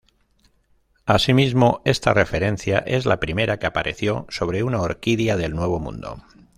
[1.05, 6.23] Asimismo, esta referencia es la primera que apareció sobre una orquídea del Nuevo Mundo.